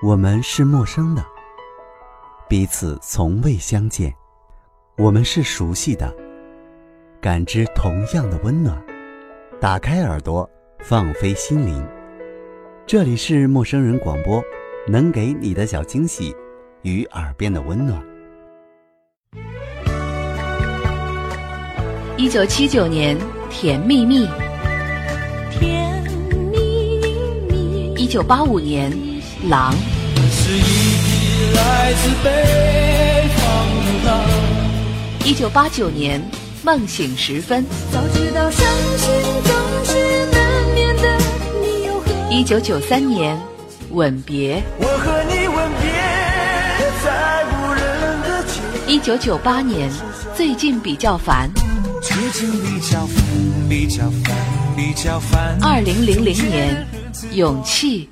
[0.00, 1.24] 我们是陌生的，
[2.48, 4.08] 彼此从未相见；
[4.96, 6.14] 我们是熟悉的，
[7.20, 8.80] 感知同样的温暖。
[9.60, 10.48] 打开耳朵，
[10.78, 11.84] 放飞心灵，
[12.86, 14.40] 这里是陌生人广播，
[14.86, 16.32] 能给你的小惊喜
[16.82, 18.00] 与耳边的温暖。
[22.16, 23.18] 一九七九年，
[23.50, 24.26] 《甜蜜蜜》。
[25.50, 26.00] 甜
[26.52, 27.00] 蜜
[27.50, 27.94] 蜜。
[27.96, 28.92] 一九八五年，
[29.44, 29.72] 《狼》。
[30.30, 33.44] 是一匹来自北方
[33.84, 34.24] 的狼。
[35.24, 36.20] 一九八九年，
[36.62, 37.62] 《梦醒时分》。
[37.92, 38.66] 早知道伤
[38.96, 39.08] 心
[39.44, 39.54] 总
[39.84, 40.40] 是难
[40.74, 41.18] 免的，
[41.62, 43.36] 你又何一九九三年，
[43.90, 44.56] 《吻别》。
[44.78, 45.90] 我和你吻别
[47.04, 47.82] 在无人
[48.22, 48.60] 的街。
[48.86, 49.90] 一九九八年，
[50.36, 51.50] 《最近比较烦》。
[52.00, 54.36] 最近比较烦，比较烦，
[54.76, 55.58] 比较烦。
[55.60, 56.86] 二零零零年，
[57.34, 58.08] 《勇气》。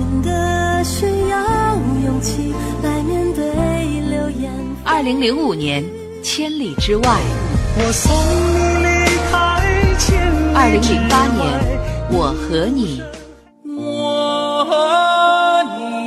[0.00, 3.44] 爱真的需要勇气来面对
[4.08, 4.50] 流言。
[4.82, 5.84] 二零零五年，
[6.22, 7.02] 《千里之外》。
[7.76, 8.10] 我送
[8.80, 9.62] 你离开
[9.98, 11.44] 千里二零零八年，
[12.16, 13.00] 《我和你》。
[13.76, 14.72] 我和
[15.78, 16.00] 你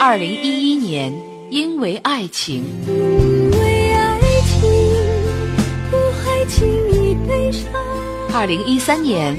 [0.00, 1.12] 二零一一年，
[1.50, 2.62] 《因为爱情》。
[2.90, 4.70] 因为爱情，
[5.90, 7.72] 不会轻易悲伤。
[8.32, 9.36] 二零一三年，《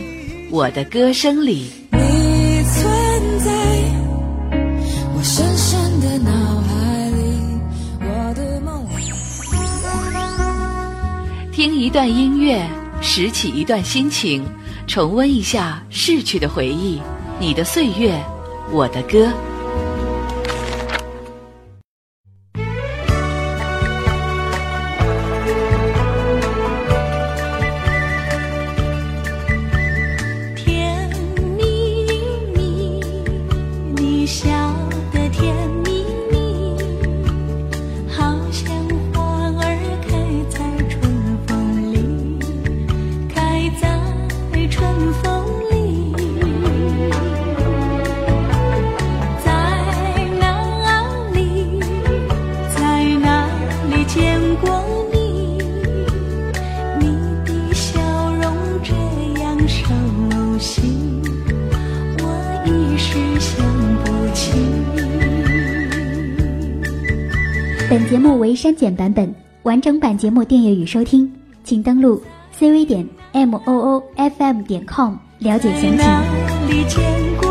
[0.51, 1.69] 我的歌声里》。
[1.95, 3.51] 你存在
[5.15, 7.21] 我深深的脑海里，
[8.01, 9.11] 我的梦里。
[11.51, 12.67] 听一段音乐，
[12.99, 14.43] 拾起一段心情，
[14.87, 16.99] 重温一下逝去的回忆。
[17.39, 18.19] 你的岁月，
[18.71, 19.31] 我的歌。
[67.89, 69.33] 本节目为删减版本，
[69.63, 71.27] 完整版节目订阅与收听，
[71.63, 72.21] 请登录
[72.55, 77.48] cv 点 m o o f m 点 com 了解详情。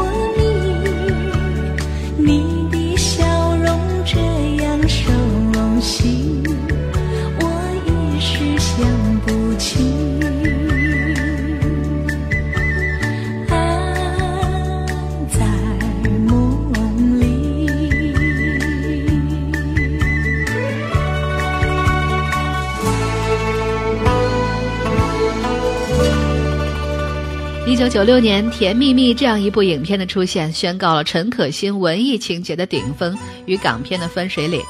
[27.78, 33.16] 九九六年，《甜蜜蜜》这样一部影片的出现，宣告了陈可辛文艺情节的顶峰
[33.46, 34.60] 与港片的分水岭。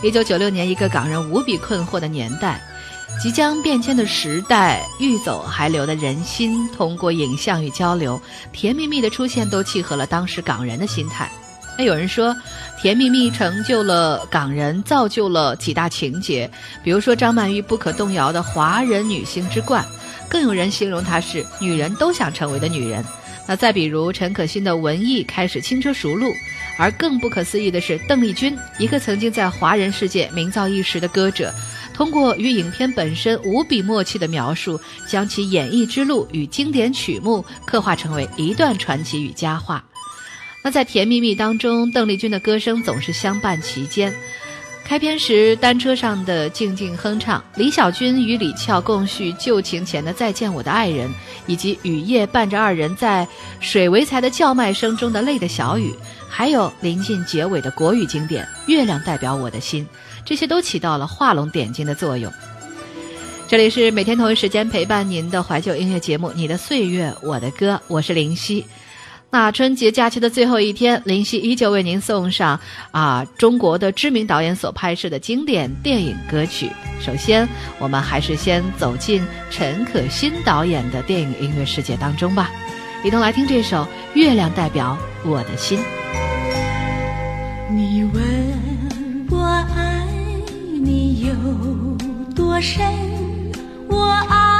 [0.00, 2.62] 一九九六年，一个港人无比困惑的年代，
[3.20, 8.16] 即将变迁的时代，欲走还留的人心，通过影像与交流，
[8.56, 11.28] 《甜蜜蜜》的出现都契合了当时港人的心态。
[11.76, 12.32] 那有人说，
[12.80, 16.48] 《甜蜜蜜》成就了港人，造就了几大情节，
[16.84, 19.84] 比如说张曼玉不可动摇的华人女星之冠。
[20.32, 23.04] 更有人形容她是女人都想成为的女人。
[23.46, 26.32] 那再比如陈可辛的文艺开始轻车熟路，
[26.78, 31.52] 而更不可思议的是邓丽君，一个曾经在华人世界名噪一时的歌者，
[31.92, 39.84] 通过与影片本身无比默契的描述，将其演艺之路与经典曲目刻画成为一段传奇与佳话。
[40.64, 44.14] 那在《甜蜜蜜》当中，邓丽君的歌声总是相伴其间。
[44.84, 51.10] 开篇时，单车上的静静哼唱，李小军与李翘共叙旧情前的再见我的爱人，
[51.46, 53.26] 以及雨夜伴着二人在
[53.58, 55.94] 水为财的叫卖声中的泪的小雨，
[56.28, 59.82] 还有临近结尾的国语经典《月亮代表我的心》，
[60.26, 62.30] 这些都起到了画龙点睛的作用。
[63.48, 68.66] 这里是每天同一时间陪伴您的怀旧音乐节目《你的岁月我的歌》，我是林夕。
[69.34, 76.70] 那春节假期的最后一天，林夕依旧为您送上啊中国的知名导演所拍摄的经典电影歌曲。
[77.00, 77.48] 首先，
[77.78, 82.50] 我们还是先走进陈可辛导演的电影音乐世界当中吧，
[83.02, 83.78] 一同来听这首
[84.12, 85.78] 《月亮代表我的心》。
[87.70, 88.22] 你问
[89.30, 89.44] 我
[89.74, 90.06] 爱
[90.78, 91.32] 你有
[92.34, 92.84] 多深，
[93.88, 93.96] 我
[94.28, 94.51] 爱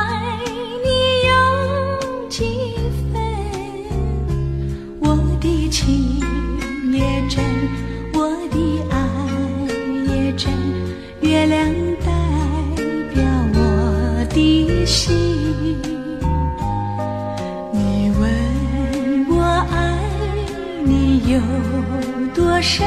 [22.63, 22.87] 深，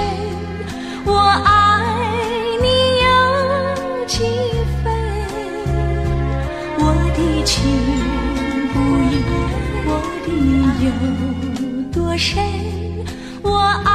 [1.06, 1.14] 我
[1.44, 1.50] 爱
[2.62, 2.68] 你
[3.04, 3.08] 有
[4.08, 4.24] 几
[4.82, 4.86] 分？
[6.80, 6.82] 我
[7.14, 7.54] 的情
[8.72, 8.76] 不
[9.12, 9.14] 移，
[9.86, 9.90] 我
[10.24, 10.28] 的
[10.86, 10.88] 有
[11.92, 12.42] 多深，
[13.44, 13.50] 我
[13.84, 13.92] 爱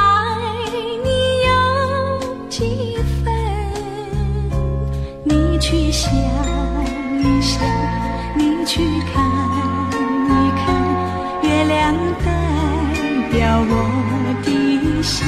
[1.03, 1.09] 你
[1.49, 1.49] 有
[2.47, 2.55] 几
[3.23, 3.33] 分？
[5.23, 6.13] 你去想
[7.17, 7.59] 一想，
[8.37, 9.25] 你去看
[10.29, 10.31] 一
[10.61, 10.69] 看，
[11.41, 12.27] 月亮代
[13.31, 13.73] 表我
[14.45, 14.47] 的
[15.01, 15.25] 心。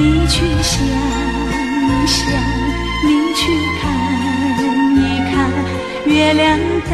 [0.00, 2.26] 你去想一想，
[3.04, 3.82] 你去看
[4.96, 4.98] 一
[5.30, 5.52] 看，
[6.06, 6.58] 月亮
[6.88, 6.90] 代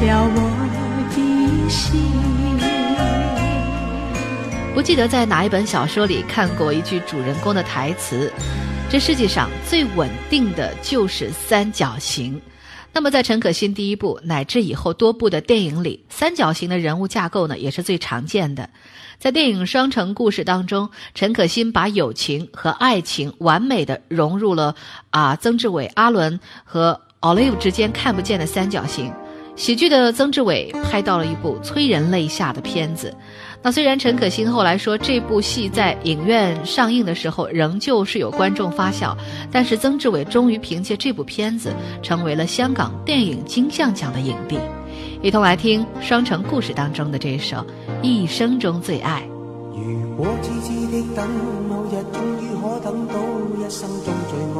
[0.00, 0.38] 表我
[1.14, 1.16] 的
[1.68, 2.00] 心。
[4.74, 8.32] 不记得在哪一本小说里看过一句主人公的台词
[8.88, 12.40] ：“这世界上最稳定的就是三角形。”
[12.92, 18.68] 那么，在陈可辛第一部乃至以后多部的电影里，三角形的人物架构呢，也是最常见的。
[19.18, 24.74] 在电影《双城故事》当中，陈可辛把友情和爱情完美的融入了
[25.10, 29.12] 啊，曾志伟、阿伦和 Olive 之间看不见的三角形。
[29.56, 33.14] 喜剧的曾志伟拍到了一部催人泪下的片子。
[33.62, 39.14] 那虽然陈可辛后来说这部戏在影院上映的时候仍旧是有观众发笑，
[39.52, 41.70] 但是曾志伟终于凭借这部片子
[42.02, 44.58] 成为了香港电影金像奖的影帝。
[45.20, 47.58] 一同来听《双城故事》当中的这首
[48.00, 49.22] 《一生中最爱》。
[49.76, 51.28] 如果痴痴的等，
[51.68, 53.14] 某日終於可等到
[53.58, 54.58] 一生中最愛。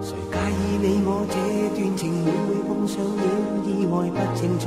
[0.00, 1.36] 誰介意你我這
[1.76, 3.22] 段情會唔會碰上了
[3.66, 4.08] 意外？
[4.10, 4.66] 不清楚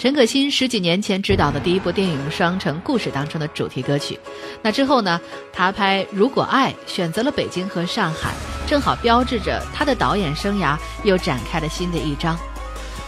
[0.00, 4.18] 陈可辛十几年前执导的第一部电影《双城故事》当中的主题歌曲。
[4.62, 5.20] 那之后呢，
[5.52, 8.32] 他拍《如果爱》选择了北京和上海，
[8.66, 12.34] 正好标志着他的导演生涯又展开了新的一章。《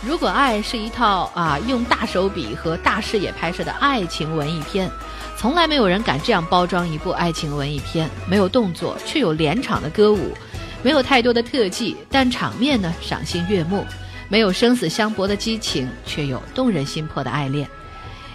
[0.03, 4.91] 如果爱》是一套啊用大手笔和大视野拍摄的爱情文艺片，
[5.39, 10.37] 从来没有人敢这样包装一部爱情文艺片，没有动作却有连场的歌舞，
[10.83, 13.83] 没有太多的特技，但场面呢赏心悦目。
[14.29, 17.69] 没有生死相搏的激情，却有动人心魄的爱恋。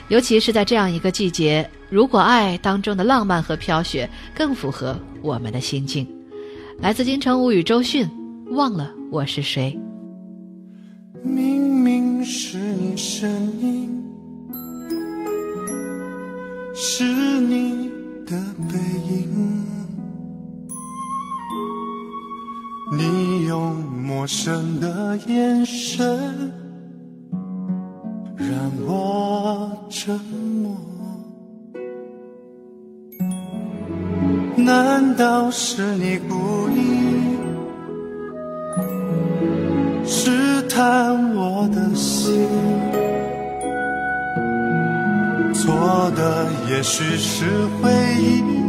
[0.09, 6.07] 尤其是在这样一个季节，如果爱当中的浪漫和飘雪，更符合我们的心境。
[6.79, 8.09] 来自京城物语周迅，
[8.51, 9.77] 忘了我是谁。
[11.23, 13.29] 明明是你声
[13.59, 14.01] 音，
[16.73, 17.89] 是你
[18.25, 18.37] 的
[18.71, 18.77] 背
[24.27, 26.51] 生的眼神
[28.35, 28.49] 让
[28.85, 30.19] 我沉
[30.61, 30.75] 默。
[34.57, 37.37] 难道是你故意
[40.05, 42.45] 试探我的心？
[45.53, 47.45] 错的也许是
[47.81, 47.89] 回
[48.21, 48.66] 忆。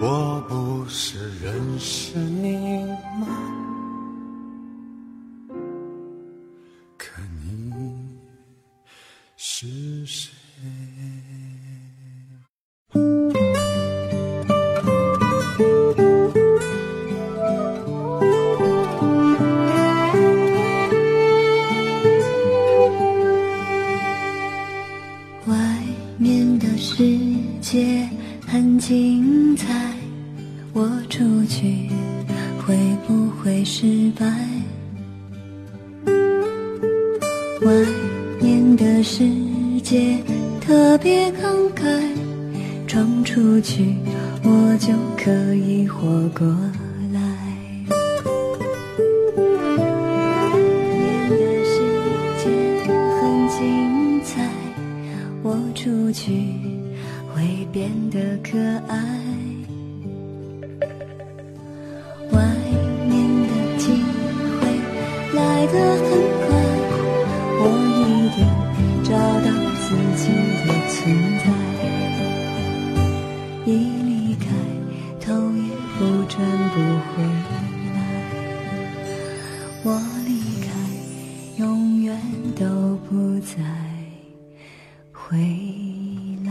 [0.00, 2.86] 我不是认识你
[3.20, 3.37] 吗？
[34.08, 34.24] 失败？
[37.60, 37.72] 外
[38.40, 39.22] 面的世
[39.82, 40.16] 界
[40.62, 41.84] 特别慷慨，
[42.86, 43.96] 闯出去
[44.42, 46.46] 我就可以活过
[47.12, 47.20] 来。
[49.36, 50.56] 外
[50.88, 51.74] 面的世
[52.38, 52.48] 界
[53.20, 53.58] 很精
[54.24, 54.48] 彩。
[55.42, 56.54] 我出去
[57.34, 58.96] 会变得可爱，
[65.72, 66.08] 得很
[66.44, 66.46] 快，
[67.60, 67.62] 我
[67.96, 68.00] 一
[68.34, 68.38] 定
[69.04, 69.48] 找到
[69.80, 70.22] 自己
[70.64, 70.96] 的存
[71.38, 71.44] 在。
[73.64, 73.68] 一
[74.04, 74.44] 离开，
[75.20, 75.60] 头也
[75.98, 76.34] 不转
[76.70, 76.76] 不
[77.08, 77.10] 回
[77.94, 77.98] 来，
[79.84, 79.86] 我
[80.26, 80.30] 离
[80.62, 80.66] 开，
[81.58, 82.06] 永远
[82.56, 82.64] 都
[83.08, 83.52] 不再。
[85.12, 85.36] 回
[86.46, 86.50] 来。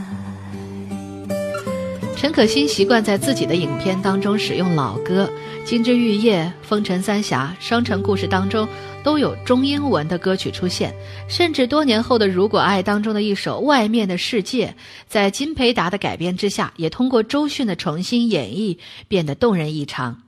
[2.16, 5.28] 陈可辛习惯在自己的影片当中使用老歌，
[5.68, 8.68] 《金枝玉叶》《风尘三峡》《双城故事》当中
[9.08, 10.94] 都有中英文的歌曲出现，
[11.30, 14.68] 甚至多年后的《如果爱》当中的一首《外面的世界》，
[15.08, 20.24] 在金培达的改编之下，也通过周迅的重新演绎，变得动人异常。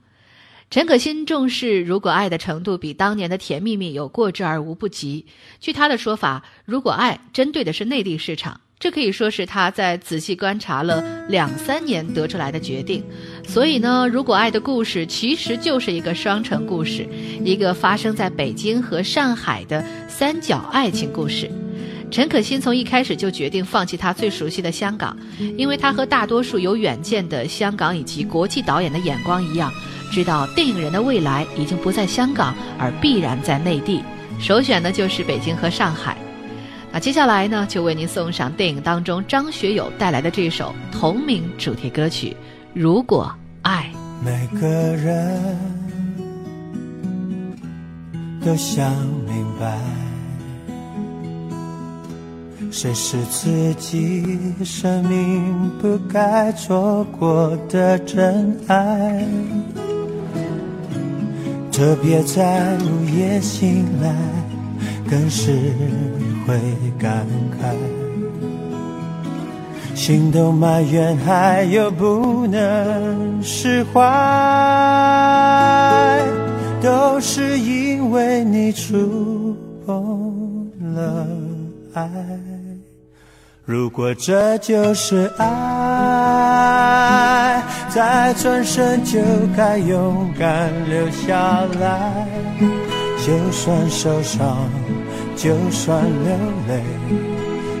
[0.70, 5.26] 陈可辛重视《如果爱》的程度比当年的《甜蜜蜜》有过之而无不及。
[5.60, 13.04] 据他的说法，《如果爱》针对的是内地市场，这可以说是他在仔细观察了两三年得出来的决定。
[13.46, 17.06] 所以呢，《如果爱》的故事其实就是一个双城故事，
[17.44, 21.50] 一个发生在北京和上海的三角爱情故事。
[22.10, 25.16] 陈可辛从一开始就决定放弃他最熟悉的香港，
[25.58, 29.70] 因为他和大多数有远见的香港以及国际导演的眼光一样。
[30.10, 34.02] 知道电影人的未来已经不在香港，而必然在内地。
[34.40, 36.16] 首选的就是北京和上海。
[36.92, 42.30] 那接下来呢，就为您送上电影当中张学友带来的这首同名主题歌曲
[42.74, 43.32] 《如果
[43.62, 43.90] 爱》。
[44.24, 45.56] 每个人
[48.44, 48.92] 都想
[49.26, 49.78] 明白，
[52.72, 59.24] 谁是自己生命不该错过的真爱。
[61.72, 64.14] 特别在午夜醒来，
[65.10, 65.50] 更是
[66.46, 66.56] 会
[66.96, 67.26] 感
[67.60, 67.74] 慨，
[69.96, 74.00] 心都埋怨，还有不能释怀，
[76.80, 81.26] 都是因为你触碰了
[81.94, 82.08] 爱。
[83.64, 85.50] 如果这就是爱，
[87.88, 89.18] 再转身就
[89.56, 92.28] 该勇敢留下来。
[93.22, 94.56] 就算受伤，
[95.42, 96.36] 就算流
[96.68, 96.82] 泪，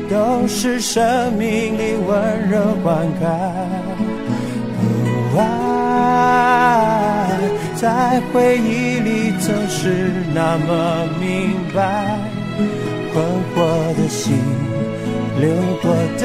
[0.08, 3.26] 都是生命里温柔灌溉。
[5.34, 5.38] 哦，爱
[7.76, 12.16] 在回忆里总是那么明白，
[13.12, 13.22] 困
[13.54, 13.58] 惑
[13.94, 14.32] 的心。
[15.38, 15.50] 流
[15.82, 16.24] 过的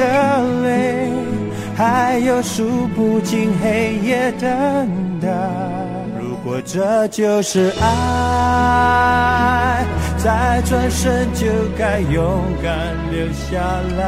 [0.62, 1.10] 泪，
[1.76, 4.48] 还有数不尽黑夜等
[5.20, 5.28] 待。
[6.18, 9.84] 如果这就是爱，
[10.26, 11.46] 再转身就
[11.78, 12.74] 该勇敢
[13.12, 13.60] 留下
[13.96, 14.02] 来。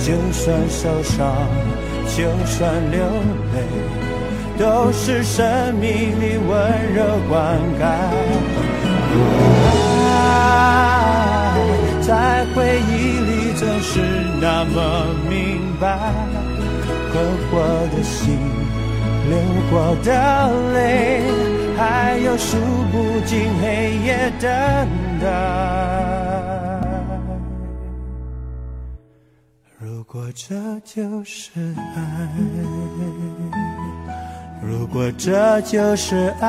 [0.00, 1.46] 就算受伤，
[2.16, 2.98] 就算流
[3.54, 3.62] 泪，
[4.58, 5.88] 都是生命
[6.20, 6.50] 里温
[6.96, 7.82] 柔灌溉。
[10.02, 11.60] 爱
[12.00, 13.38] 在回忆里。
[13.58, 14.00] 总是
[14.40, 14.76] 那么
[15.28, 15.98] 明白，
[17.12, 17.52] 困惑
[17.92, 18.38] 的心，
[19.28, 19.36] 流
[19.68, 20.08] 过的
[20.74, 21.22] 泪，
[21.78, 22.58] 还有数
[22.90, 24.50] 不尽黑夜等
[25.20, 25.26] 待。
[29.78, 31.52] 如果这就是
[31.94, 32.28] 爱，
[34.60, 36.48] 如果这就是爱。